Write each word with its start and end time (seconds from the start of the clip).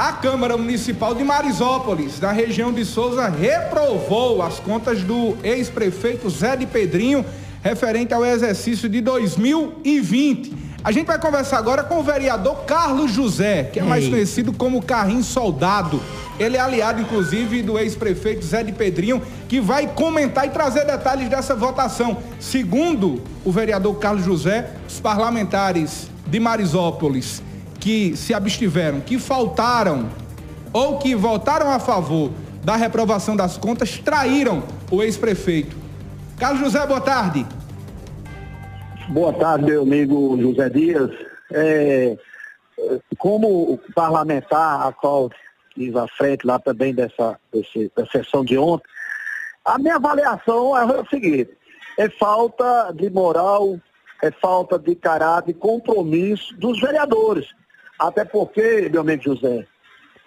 A 0.00 0.14
Câmara 0.14 0.56
Municipal 0.56 1.14
de 1.14 1.22
Marisópolis, 1.22 2.18
na 2.18 2.32
região 2.32 2.72
de 2.72 2.86
Souza, 2.86 3.28
reprovou 3.28 4.40
as 4.40 4.58
contas 4.58 5.02
do 5.02 5.36
ex-prefeito 5.44 6.30
Zé 6.30 6.56
de 6.56 6.64
Pedrinho 6.64 7.22
referente 7.62 8.14
ao 8.14 8.24
exercício 8.24 8.88
de 8.88 9.02
2020. 9.02 10.54
A 10.82 10.90
gente 10.90 11.06
vai 11.06 11.20
conversar 11.20 11.58
agora 11.58 11.84
com 11.84 11.98
o 11.98 12.02
vereador 12.02 12.64
Carlos 12.64 13.12
José, 13.12 13.64
que 13.64 13.78
é 13.78 13.82
mais 13.82 14.04
Ei. 14.04 14.10
conhecido 14.10 14.54
como 14.54 14.80
Carrinho 14.80 15.22
Soldado. 15.22 16.00
Ele 16.38 16.56
é 16.56 16.60
aliado, 16.60 17.02
inclusive, 17.02 17.60
do 17.60 17.78
ex-prefeito 17.78 18.42
Zé 18.42 18.62
de 18.62 18.72
Pedrinho, 18.72 19.20
que 19.50 19.60
vai 19.60 19.86
comentar 19.86 20.46
e 20.46 20.50
trazer 20.50 20.86
detalhes 20.86 21.28
dessa 21.28 21.54
votação. 21.54 22.16
Segundo 22.38 23.22
o 23.44 23.52
vereador 23.52 23.98
Carlos 23.98 24.24
José, 24.24 24.70
os 24.88 24.98
parlamentares 24.98 26.08
de 26.26 26.40
Marisópolis 26.40 27.42
que 27.80 28.16
se 28.16 28.34
abstiveram, 28.34 29.00
que 29.00 29.18
faltaram 29.18 30.10
ou 30.72 30.98
que 30.98 31.14
votaram 31.14 31.70
a 31.70 31.78
favor 31.78 32.30
da 32.62 32.76
reprovação 32.76 33.34
das 33.34 33.56
contas, 33.56 33.98
traíram 33.98 34.62
o 34.90 35.02
ex-prefeito. 35.02 35.74
Carlos 36.38 36.60
José, 36.60 36.86
boa 36.86 37.00
tarde. 37.00 37.46
Boa 39.08 39.32
tarde, 39.32 39.64
meu 39.64 39.82
amigo 39.82 40.38
José 40.40 40.68
Dias. 40.68 41.10
É, 41.52 42.16
como 43.18 43.78
parlamentar, 43.94 44.86
a 44.86 44.92
qual 44.92 45.30
fiz 45.74 45.96
à 45.96 46.06
frente 46.06 46.46
lá 46.46 46.58
também 46.58 46.94
dessa, 46.94 47.38
dessa 47.52 48.10
sessão 48.12 48.44
de 48.44 48.56
ontem, 48.58 48.86
a 49.64 49.78
minha 49.78 49.96
avaliação 49.96 50.76
é 50.76 50.84
o 50.84 51.06
seguinte, 51.08 51.50
é 51.98 52.08
falta 52.08 52.92
de 52.94 53.10
moral, 53.10 53.78
é 54.22 54.30
falta 54.30 54.78
de 54.78 54.94
caráter, 54.94 55.54
compromisso 55.54 56.54
dos 56.56 56.80
vereadores. 56.80 57.48
Até 58.00 58.24
porque, 58.24 58.88
meu 58.90 59.02
amigo 59.02 59.22
José, 59.22 59.64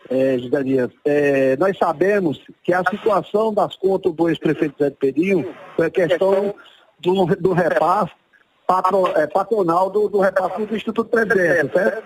é, 0.07 0.37
José 0.37 0.63
Dias, 0.63 0.91
é, 1.03 1.57
nós 1.57 1.75
sabemos 1.75 2.39
que 2.63 2.71
a 2.71 2.83
situação 2.87 3.51
das 3.51 3.75
contas 3.75 4.13
do 4.13 4.29
ex-prefeito 4.29 4.75
Zé 4.77 4.91
Pedinho 4.91 5.55
foi 5.75 5.87
a 5.87 5.89
questão 5.89 6.53
do, 6.99 7.25
do 7.25 7.51
repasse 7.51 8.11
patro, 8.67 9.07
é, 9.17 9.25
patronal 9.25 9.89
do, 9.89 10.07
do 10.07 10.19
repasse 10.19 10.63
do 10.63 10.75
Instituto 10.75 11.09
Previdência, 11.09 11.67
certo? 11.73 12.03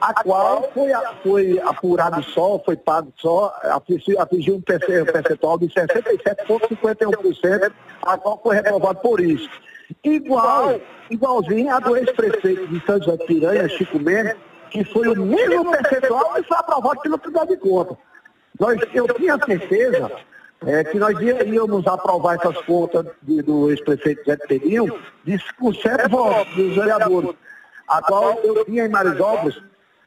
a 0.00 0.12
qual 0.24 0.68
foi, 0.74 0.90
foi 1.22 1.60
apurado 1.60 2.20
só, 2.24 2.58
foi 2.58 2.76
pago 2.76 3.12
só, 3.16 3.54
atingiu 4.18 4.56
um 4.56 4.60
percentual 4.60 5.56
de 5.58 5.68
67,51%, 5.68 7.72
a 8.02 8.18
qual 8.18 8.40
foi 8.42 8.56
reprovado 8.56 8.98
por 8.98 9.20
isso. 9.20 9.48
Igual, 10.02 10.80
igualzinho 11.08 11.72
a 11.72 11.78
do 11.78 11.96
ex-prefeito 11.96 12.66
de 12.66 12.84
São 12.84 12.98
José 12.98 13.16
de 13.16 13.26
Piranha, 13.26 13.68
Chico 13.68 14.00
Mendes, 14.00 14.34
que 14.70 14.84
foi 14.84 15.08
o 15.08 15.16
mesmo 15.16 15.70
percentual 15.70 16.34
e 16.38 16.42
foi 16.42 16.56
aprovado 16.56 17.00
pelo 17.00 17.18
Tribunal 17.18 17.46
de 17.46 17.56
Contas. 17.56 17.96
Nós, 18.58 18.80
eu 18.92 19.06
tinha 19.14 19.38
certeza 19.44 20.10
é, 20.66 20.84
que 20.84 20.98
nós 20.98 21.16
íamos 21.20 21.86
aprovar 21.86 22.36
essas 22.36 22.56
contas 22.64 23.06
de, 23.22 23.42
do 23.42 23.70
ex-prefeito 23.70 24.24
Zé 24.24 24.36
Pedrinho 24.36 24.98
com 25.58 25.74
sete 25.74 26.08
votos 26.08 26.54
dos 26.54 26.74
vereadores, 26.76 27.30
a 27.88 28.02
qual 28.02 28.38
eu 28.42 28.64
tinha 28.64 28.86
em 28.86 28.88
Marisópolis 28.88 29.60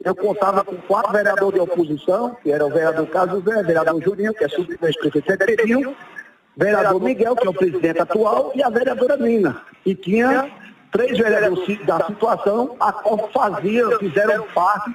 eu 0.04 0.14
contava 0.14 0.64
com 0.64 0.76
quatro 0.76 1.12
vereadores 1.12 1.54
de 1.54 1.60
oposição, 1.60 2.36
que 2.42 2.52
era 2.52 2.64
o 2.64 2.70
vereador 2.70 3.06
Carlos 3.08 3.44
Zé, 3.44 3.62
vereador 3.62 4.00
Juninho, 4.00 4.32
que 4.32 4.44
é 4.44 4.48
subprefeito 4.48 5.18
ex-prefeito 5.18 5.96
vereador 6.56 7.00
Miguel, 7.00 7.36
que 7.36 7.46
é 7.46 7.50
o 7.50 7.54
presidente 7.54 8.00
atual, 8.00 8.52
e 8.54 8.62
a 8.62 8.68
vereadora 8.68 9.16
Nina. 9.16 9.60
E 9.84 9.94
tinha 9.94 10.50
três 10.90 11.18
vereadores 11.18 11.84
da 11.84 12.06
situação, 12.06 12.76
a 12.80 12.92
qual 12.92 13.28
fazia, 13.32 13.98
fizeram 13.98 14.44
parte 14.54 14.94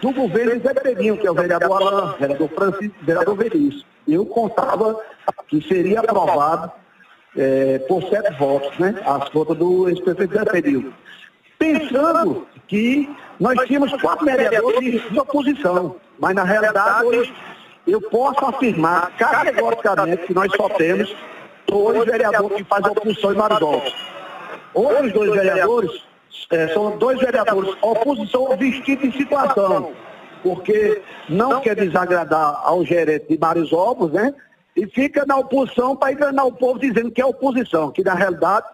do 0.00 0.12
governo 0.12 0.60
Zé 0.62 0.74
Pedrinho, 0.74 1.16
que 1.18 1.26
é 1.26 1.30
o 1.30 1.34
vereador 1.34 1.82
Alain, 1.82 2.14
vereador 2.18 2.48
Francisco, 2.50 2.96
vereador 3.02 3.36
Verício. 3.36 3.84
Eu 4.06 4.24
contava 4.26 4.98
que 5.48 5.60
seria 5.62 6.00
aprovado 6.00 6.70
é, 7.36 7.78
por 7.80 8.02
sete 8.04 8.32
votos, 8.38 8.76
né, 8.78 8.94
as 9.04 9.28
contas 9.28 9.56
do 9.56 9.88
ex-prefeito 9.88 10.34
Zé 10.34 10.44
Pedrinho. 10.44 10.94
Pensando 11.58 12.46
que 12.66 13.08
nós 13.40 13.58
tínhamos 13.66 13.92
quatro 14.00 14.24
vereadores 14.24 15.10
de 15.10 15.20
oposição, 15.20 15.96
mas 16.18 16.34
na 16.34 16.44
realidade 16.44 17.04
hoje 17.04 17.34
eu 17.86 18.00
posso 18.02 18.44
afirmar 18.44 19.10
categoricamente 19.16 20.26
que 20.26 20.34
nós 20.34 20.52
só 20.54 20.68
temos 20.68 21.14
dois 21.66 22.04
vereadores 22.04 22.56
que 22.58 22.64
fazem 22.64 22.90
oposição 22.90 23.32
em 23.32 23.36
Marisópolis. 23.36 23.94
Outros 24.74 25.12
dois 25.12 25.32
vereadores 25.32 26.02
é, 26.50 26.68
são 26.68 26.96
dois 26.98 27.18
vereadores 27.18 27.74
oposição 27.82 28.56
vestidos 28.56 29.04
em 29.04 29.12
situação, 29.12 29.92
porque 30.42 31.02
não 31.28 31.60
quer 31.60 31.74
desagradar 31.74 32.60
ao 32.62 32.84
gerente 32.84 33.26
de 33.28 33.38
Marisópolis, 33.38 34.12
né? 34.12 34.34
E 34.76 34.86
fica 34.86 35.26
na 35.26 35.36
oposição 35.36 35.96
para 35.96 36.12
enganar 36.12 36.44
o 36.44 36.52
povo 36.52 36.78
dizendo 36.78 37.10
que 37.10 37.20
é 37.20 37.26
oposição, 37.26 37.90
que 37.90 38.04
na 38.04 38.14
realidade 38.14 38.66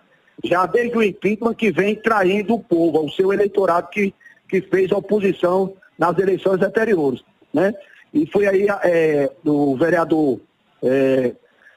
já 0.42 0.66
desde 0.66 0.96
o 0.96 1.02
impeachment 1.02 1.54
que 1.54 1.70
vem 1.70 1.94
traindo 1.94 2.54
o 2.54 2.60
povo, 2.60 3.04
o 3.04 3.10
seu 3.10 3.32
eleitorado 3.32 3.88
que 3.88 4.12
que 4.48 4.60
fez 4.60 4.92
a 4.92 4.98
oposição 4.98 5.74
nas 5.98 6.18
eleições 6.18 6.62
anteriores. 6.62 7.24
Né? 7.52 7.74
E 8.12 8.26
foi 8.26 8.46
aí 8.46 8.66
é, 8.84 9.30
o 9.44 9.76
vereador 9.76 10.40
é, 10.82 11.34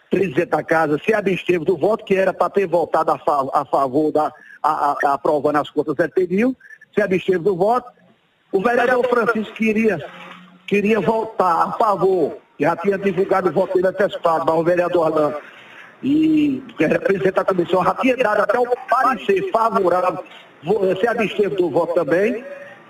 presidente 0.09 0.49
da 0.49 0.63
casa 0.63 0.99
se 1.03 1.13
absteve 1.13 1.65
do 1.65 1.77
voto, 1.77 2.05
que 2.05 2.15
era 2.15 2.33
para 2.33 2.49
ter 2.49 2.67
votado 2.67 3.11
a, 3.11 3.17
fa 3.19 3.47
a 3.53 3.65
favor 3.65 4.11
da 4.11 4.31
a, 4.63 4.95
a, 5.03 5.13
aprovando 5.13 5.57
as 5.57 5.69
contas 5.69 5.95
da 5.95 6.07
pediu, 6.07 6.55
se 6.93 7.01
absteve 7.01 7.39
do 7.39 7.55
voto. 7.55 7.91
O 8.51 8.61
vereador 8.61 9.07
Francisco 9.07 9.53
queria, 9.53 10.05
queria 10.65 10.99
votar 10.99 11.67
a 11.67 11.71
favor, 11.73 12.37
já 12.59 12.75
tinha 12.75 12.97
divulgado 12.97 13.49
o 13.49 13.53
voto 13.53 13.75
dele 13.75 13.87
antecipado, 13.87 14.45
mas 14.45 14.55
o 14.55 14.63
vereador 14.63 15.07
Alain 15.07 15.35
e 16.03 16.63
que 16.77 16.85
representa 16.85 17.41
a 17.41 17.45
comissão 17.45 17.83
já 17.83 17.95
tinha 17.95 18.15
dado 18.17 18.41
até 18.41 18.59
o 18.59 18.67
parecer 18.87 19.49
favorável, 19.51 20.23
se 20.99 21.07
absteve 21.07 21.55
do 21.55 21.69
voto 21.69 21.93
também 21.95 22.45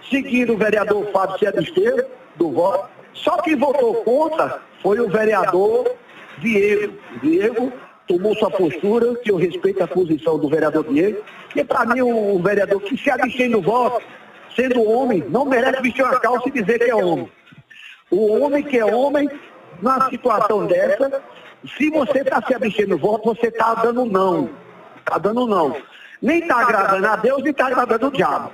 seguindo 0.10 0.54
o 0.54 0.58
vereador 0.58 1.06
Fábio 1.12 1.40
Cedesteiro, 1.40 2.06
do 2.36 2.52
voto. 2.52 2.90
Só 3.14 3.38
quem 3.38 3.56
votou 3.56 3.96
contra 4.04 4.62
foi 4.82 5.00
o 5.00 5.10
vereador 5.10 5.92
Diego. 6.40 6.94
Diego 7.22 7.74
tomou 8.08 8.36
sua 8.36 8.50
postura, 8.50 9.16
que 9.16 9.32
eu 9.32 9.36
respeito 9.36 9.84
a 9.84 9.88
posição 9.88 10.38
do 10.38 10.50
vereador 10.50 10.86
Diego, 10.86 11.22
que 11.50 11.64
para 11.64 11.86
mim 11.86 12.02
o 12.02 12.40
vereador 12.40 12.82
que 12.82 12.98
se 12.98 13.10
abstém 13.10 13.52
do 13.52 13.62
voto, 13.62 14.04
sendo 14.56 14.82
homem, 14.84 15.24
não 15.30 15.46
merece 15.46 15.82
vestir 15.82 16.04
uma 16.04 16.20
calça 16.20 16.48
e 16.48 16.52
dizer 16.52 16.80
que 16.80 16.90
é 16.90 16.96
homem. 16.96 17.30
O 18.10 18.40
homem 18.40 18.64
que 18.64 18.78
é 18.78 18.86
homem, 18.86 19.30
numa 19.82 20.10
situação 20.10 20.66
dessa, 20.66 21.22
se 21.78 21.90
você 21.90 22.20
está 22.20 22.42
se 22.42 22.54
abstendo 22.54 22.90
do 22.90 22.98
voto, 22.98 23.36
você 23.36 23.48
está 23.48 23.76
dando 23.76 24.06
não. 24.06 24.50
Está 25.00 25.18
dando 25.18 25.46
não. 25.46 25.76
Nem 26.22 26.40
está 26.40 26.62
agradando 26.62 27.08
a 27.08 27.16
Deus, 27.18 27.44
nem 27.44 27.52
está 27.52 27.68
agradando 27.68 28.08
o 28.08 28.12
diabo 28.12 28.52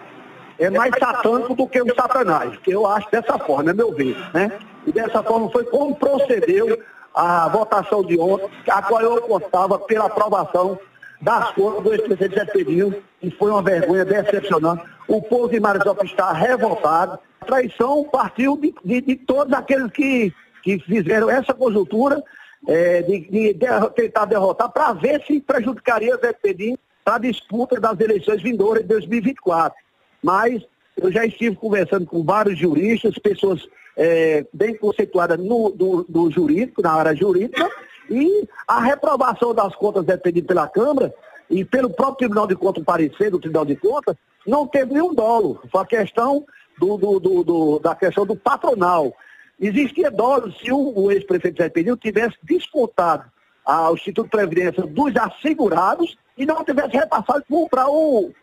é 0.59 0.69
mais 0.69 0.93
satânico 0.97 1.55
do 1.55 1.67
que 1.67 1.81
o 1.81 1.95
satanás, 1.95 2.57
que 2.57 2.71
eu 2.71 2.85
acho 2.85 3.09
dessa 3.11 3.37
forma, 3.39 3.71
é 3.71 3.73
meu 3.73 3.91
ver, 3.91 4.15
né? 4.33 4.51
E 4.85 4.91
dessa 4.91 5.23
forma 5.23 5.49
foi 5.49 5.63
como 5.65 5.95
procedeu 5.95 6.79
a 7.13 7.47
votação 7.47 8.03
de 8.03 8.17
ontem, 8.19 8.49
a 8.67 8.81
qual 8.81 9.01
eu 9.01 9.21
contava 9.21 9.77
pela 9.79 10.05
aprovação 10.05 10.79
das 11.21 11.51
contas 11.51 11.83
do 11.83 11.93
ex-presidente 11.93 12.35
Zé 12.35 12.45
Pedrinho, 12.45 13.03
e 13.21 13.31
foi 13.31 13.51
uma 13.51 13.61
vergonha 13.61 14.03
decepcionante. 14.03 14.83
O 15.07 15.21
povo 15.21 15.47
de 15.47 15.59
Marisópolis 15.59 16.11
está 16.11 16.33
revoltado. 16.33 17.17
A 17.39 17.45
traição 17.45 18.03
partiu 18.05 18.57
de, 18.57 18.73
de, 18.83 19.01
de, 19.01 19.15
todos 19.15 19.53
aqueles 19.53 19.91
que, 19.91 20.33
que 20.61 20.79
fizeram 20.79 21.29
essa 21.29 21.53
conjuntura 21.53 22.21
é, 22.67 23.01
de, 23.03 23.19
de, 23.21 23.53
de, 23.53 23.89
tentar 23.95 24.25
derrotar 24.25 24.69
para 24.69 24.93
ver 24.93 25.21
se 25.25 25.39
prejudicaria 25.39 26.17
Zé 26.17 26.33
Pedrinho 26.33 26.77
para 27.05 27.15
a 27.15 27.19
disputa 27.19 27.79
das 27.79 27.99
eleições 27.99 28.41
vindouras 28.41 28.83
de 28.83 28.89
2024. 28.89 29.77
Mas 30.21 30.61
eu 30.97 31.11
já 31.11 31.25
estive 31.25 31.55
conversando 31.55 32.05
com 32.05 32.23
vários 32.23 32.57
juristas, 32.57 33.17
pessoas 33.17 33.65
é, 33.95 34.45
bem 34.53 34.75
conceituadas 34.75 35.39
no, 35.39 35.69
do, 35.69 36.03
do, 36.07 36.31
jurídico, 36.31 36.81
na 36.81 36.93
área 36.93 37.15
jurídica, 37.15 37.69
e 38.09 38.47
a 38.67 38.81
reprovação 38.81 39.53
das 39.53 39.75
contas 39.75 40.05
defendidas 40.05 40.47
pela 40.47 40.67
Câmara 40.67 41.13
e 41.49 41.63
pelo 41.63 41.89
próprio 41.89 42.17
Tribunal 42.17 42.47
de 42.47 42.55
Contas, 42.55 42.83
parecer 42.83 43.29
do 43.29 43.39
Tribunal 43.39 43.65
de 43.65 43.75
Contas, 43.75 44.15
não 44.45 44.67
teve 44.67 44.93
nenhum 44.93 45.13
dolo. 45.13 45.61
Foi 45.71 45.81
a 45.81 45.85
questão 45.85 46.45
do, 46.77 46.97
do, 46.97 47.43
do, 47.43 47.79
da 47.79 47.95
questão 47.95 48.25
do 48.25 48.35
patronal. 48.35 49.13
Existia 49.59 50.11
dolo 50.11 50.51
se 50.51 50.71
o, 50.71 50.99
o 50.99 51.11
ex-prefeito 51.11 51.61
Zé 51.61 51.69
Pedro 51.69 51.95
tivesse 51.95 52.35
descontado 52.43 53.25
ao 53.65 53.93
Instituto 53.93 54.25
de 54.25 54.31
Previdência 54.31 54.83
dos 54.83 55.15
assegurados 55.15 56.17
e 56.37 56.45
não 56.45 56.63
tivesse 56.63 56.97
repassado 56.97 57.43
para 57.69 57.87
o 57.87 58.33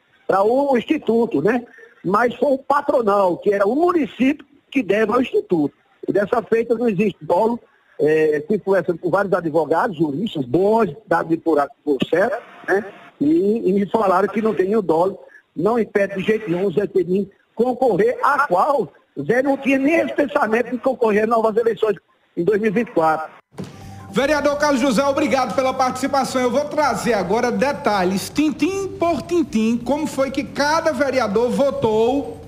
o 0.44 0.78
Instituto, 0.78 1.42
né? 1.42 1.66
Mas 2.04 2.34
foi 2.36 2.52
o 2.52 2.58
patronal, 2.58 3.36
que 3.38 3.52
era 3.52 3.66
o 3.66 3.74
município 3.74 4.46
que 4.70 4.82
deve 4.82 5.12
ao 5.12 5.20
Instituto. 5.20 5.74
E 6.08 6.12
dessa 6.12 6.42
feita 6.42 6.74
não 6.74 6.88
existe 6.88 7.18
dolo. 7.22 7.58
É, 8.00 8.42
fui 8.46 8.58
conversando 8.58 8.98
com 8.98 9.10
vários 9.10 9.32
advogados, 9.32 9.96
juristas, 9.96 10.44
bons, 10.46 10.90
dados 11.06 11.36
por, 11.38 11.58
por 11.84 11.98
certo, 12.08 12.42
né? 12.66 12.84
E, 13.20 13.68
e, 13.68 13.72
me 13.74 13.86
falaram 13.90 14.26
que 14.26 14.40
não 14.40 14.54
tem 14.54 14.74
o 14.74 14.80
dolo, 14.80 15.18
não 15.54 15.78
impede 15.78 16.16
de 16.16 16.22
jeito 16.22 16.50
nenhum 16.50 16.66
o 16.66 16.72
Zé 16.72 16.86
Perim 16.86 17.30
concorrer, 17.54 18.18
a 18.22 18.46
qual 18.46 18.90
Zé 19.20 19.42
não 19.42 19.58
tinha 19.58 19.78
nem 19.78 19.96
esse 19.96 20.14
pensamento 20.14 20.70
de 20.70 20.78
concorrer 20.78 21.24
a 21.24 21.26
novas 21.26 21.54
eleições 21.56 21.96
em 22.34 22.42
2024. 22.42 23.30
Vereador 24.12 24.58
Carlos 24.58 24.80
José, 24.80 25.04
obrigado 25.04 25.54
pela 25.54 25.72
participação. 25.72 26.40
Eu 26.40 26.50
vou 26.50 26.64
trazer 26.64 27.12
agora 27.12 27.52
detalhes, 27.52 28.28
tintim 28.28 28.88
por 28.98 29.22
tintim, 29.22 29.76
como 29.76 30.06
foi 30.06 30.30
que 30.30 30.42
cada 30.42 30.92
vereador 30.92 31.50
votou 31.50 32.40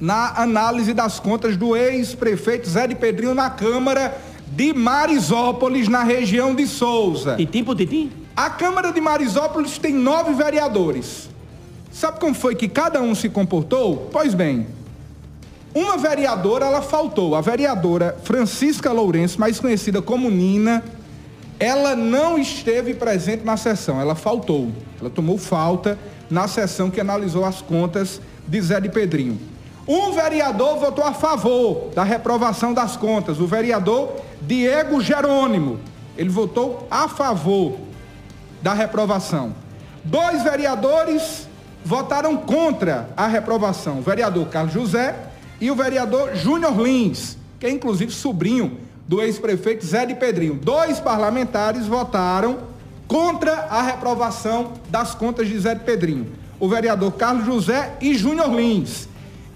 na 0.00 0.40
análise 0.40 0.94
das 0.94 1.18
contas 1.18 1.56
do 1.56 1.76
ex-prefeito 1.76 2.68
Zé 2.68 2.86
de 2.86 2.94
Pedrinho 2.94 3.34
na 3.34 3.50
Câmara 3.50 4.16
de 4.46 4.72
Marisópolis, 4.72 5.88
na 5.88 6.04
região 6.04 6.54
de 6.54 6.66
Souza. 6.66 7.36
Tintim 7.36 7.64
por 7.64 7.76
tintim? 7.76 8.10
A 8.36 8.48
Câmara 8.48 8.92
de 8.92 9.00
Marisópolis 9.00 9.78
tem 9.78 9.92
nove 9.92 10.32
vereadores. 10.32 11.28
Sabe 11.92 12.20
como 12.20 12.34
foi 12.34 12.54
que 12.54 12.68
cada 12.68 13.00
um 13.02 13.14
se 13.14 13.28
comportou? 13.28 14.08
Pois 14.12 14.34
bem, 14.34 14.66
uma 15.74 15.96
vereadora, 15.96 16.66
ela 16.66 16.80
faltou. 16.80 17.34
A 17.34 17.40
vereadora 17.40 18.16
Francisca 18.22 18.92
Lourenço, 18.92 19.40
mais 19.40 19.58
conhecida 19.58 20.00
como 20.00 20.30
Nina, 20.30 20.84
ela 21.58 21.96
não 21.96 22.38
esteve 22.38 22.94
presente 22.94 23.44
na 23.44 23.56
sessão, 23.56 24.00
ela 24.00 24.14
faltou. 24.14 24.70
Ela 25.00 25.10
tomou 25.10 25.36
falta 25.36 25.98
na 26.30 26.46
sessão 26.46 26.90
que 26.90 27.00
analisou 27.00 27.44
as 27.44 27.60
contas 27.60 28.20
de 28.46 28.60
Zé 28.60 28.80
de 28.80 28.88
Pedrinho. 28.88 29.38
Um 29.88 30.12
vereador 30.12 30.78
votou 30.78 31.02
a 31.02 31.14
favor 31.14 31.88
da 31.94 32.04
reprovação 32.04 32.74
das 32.74 32.94
contas, 32.94 33.40
o 33.40 33.46
vereador 33.46 34.16
Diego 34.42 35.00
Jerônimo. 35.00 35.80
Ele 36.14 36.28
votou 36.28 36.86
a 36.90 37.08
favor 37.08 37.78
da 38.60 38.74
reprovação. 38.74 39.54
Dois 40.04 40.42
vereadores 40.42 41.48
votaram 41.82 42.36
contra 42.36 43.08
a 43.16 43.26
reprovação, 43.26 44.00
o 44.00 44.02
vereador 44.02 44.46
Carlos 44.48 44.74
José 44.74 45.16
e 45.58 45.70
o 45.70 45.74
vereador 45.74 46.36
Júnior 46.36 46.78
Lins, 46.78 47.38
que 47.58 47.66
é 47.66 47.70
inclusive 47.70 48.12
sobrinho 48.12 48.76
do 49.06 49.22
ex-prefeito 49.22 49.86
Zé 49.86 50.04
de 50.04 50.14
Pedrinho. 50.14 50.54
Dois 50.54 51.00
parlamentares 51.00 51.86
votaram 51.86 52.58
contra 53.06 53.66
a 53.70 53.80
reprovação 53.80 54.74
das 54.90 55.14
contas 55.14 55.48
de 55.48 55.58
Zé 55.58 55.74
de 55.74 55.84
Pedrinho. 55.84 56.26
O 56.60 56.68
vereador 56.68 57.12
Carlos 57.12 57.46
José 57.46 57.94
e 58.02 58.14
Júnior 58.14 58.54
Lins. 58.54 59.07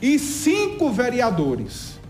E 0.03 0.19
cinco 0.19 0.91
vereadores. 0.91 2.01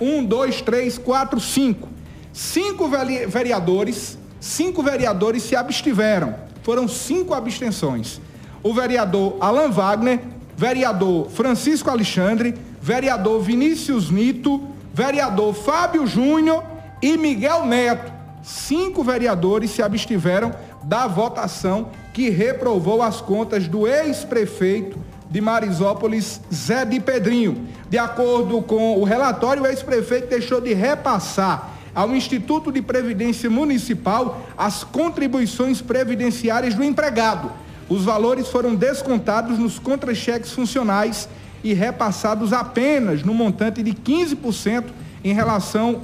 Um, 0.00 0.24
dois, 0.24 0.62
três, 0.62 0.96
quatro, 0.96 1.40
cinco. 1.40 1.88
Cinco 2.32 2.88
vereadores, 3.28 4.16
cinco 4.40 4.80
vereadores 4.80 5.42
se 5.42 5.56
abstiveram. 5.56 6.36
Foram 6.62 6.86
cinco 6.86 7.34
abstenções. 7.34 8.20
O 8.62 8.72
vereador 8.72 9.36
Alan 9.40 9.70
Wagner, 9.70 10.20
vereador 10.56 11.28
Francisco 11.30 11.90
Alexandre, 11.90 12.54
vereador 12.80 13.42
Vinícius 13.42 14.08
Nito, 14.08 14.68
vereador 14.94 15.52
Fábio 15.52 16.06
Júnior 16.06 16.62
e 17.02 17.16
Miguel 17.16 17.66
Neto. 17.66 18.12
Cinco 18.44 19.02
vereadores 19.02 19.72
se 19.72 19.82
abstiveram 19.82 20.54
da 20.84 21.08
votação 21.08 21.90
que 22.12 22.30
reprovou 22.30 23.02
as 23.02 23.20
contas 23.20 23.66
do 23.66 23.88
ex-prefeito 23.88 24.98
de 25.32 25.40
Marisópolis, 25.40 26.42
Zé 26.52 26.84
de 26.84 27.00
Pedrinho. 27.00 27.66
De 27.88 27.96
acordo 27.96 28.60
com 28.60 28.98
o 28.98 29.04
relatório, 29.04 29.62
o 29.62 29.66
ex-prefeito 29.66 30.28
deixou 30.28 30.60
de 30.60 30.74
repassar 30.74 31.70
ao 31.94 32.14
Instituto 32.14 32.70
de 32.70 32.82
Previdência 32.82 33.48
Municipal 33.48 34.46
as 34.58 34.84
contribuições 34.84 35.80
previdenciárias 35.80 36.74
do 36.74 36.84
empregado. 36.84 37.50
Os 37.88 38.04
valores 38.04 38.48
foram 38.48 38.74
descontados 38.74 39.58
nos 39.58 39.78
contra-cheques 39.78 40.52
funcionais 40.52 41.26
e 41.64 41.72
repassados 41.72 42.52
apenas 42.52 43.22
no 43.22 43.32
montante 43.32 43.82
de 43.82 43.92
15% 43.94 44.84
em 45.24 45.32
relação 45.32 46.02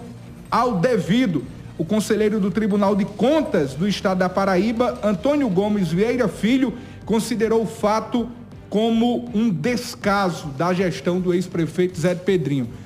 ao 0.51 0.77
devido. 0.77 1.45
O 1.77 1.85
conselheiro 1.85 2.41
do 2.41 2.51
Tribunal 2.51 2.97
de 2.97 3.05
Contas 3.05 3.75
do 3.75 3.87
Estado 3.87 4.19
da 4.19 4.29
Paraíba, 4.29 4.99
Antônio 5.03 5.49
Gomes 5.51 5.89
Vieira 5.89 6.29
Filho, 6.29 6.73
considerou 7.05 7.63
o 7.63 7.67
fato 7.67 8.29
como 8.69 9.31
um 9.35 9.49
descaso 9.51 10.49
da 10.49 10.73
gestão 10.73 11.21
do 11.21 11.33
ex-prefeito 11.33 11.99
Zé 11.99 12.15
Pedrinho. 12.15 12.69